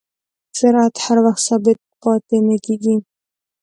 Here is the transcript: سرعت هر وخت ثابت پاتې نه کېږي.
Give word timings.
سرعت 0.57 0.95
هر 1.05 1.17
وخت 1.25 1.41
ثابت 1.47 1.77
پاتې 2.01 2.37
نه 2.47 2.57
کېږي. 2.65 2.95